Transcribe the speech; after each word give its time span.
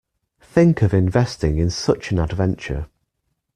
Think 0.41 0.81
of 0.81 0.95
investing 0.95 1.59
in 1.59 1.69
such 1.69 2.09
an 2.11 2.17
adventure. 2.17 2.87